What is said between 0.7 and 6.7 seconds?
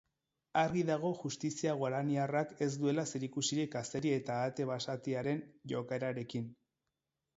dago justizia guaraniarrak ez duela zerikusirik azeri eta ahate basatiaren jokaerarekin.